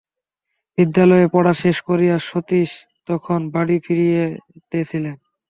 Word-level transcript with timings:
বিদ্যালয়ের 0.77 1.29
পড়া 1.33 1.53
শেষ 1.63 1.77
করিয়া 1.87 2.15
সতীশ 2.29 2.69
তখন 3.09 3.39
বাড়ি 3.53 3.77
ফিরিতেছিল। 3.85 5.05